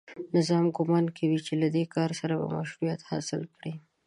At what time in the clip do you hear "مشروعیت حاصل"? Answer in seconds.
2.57-3.41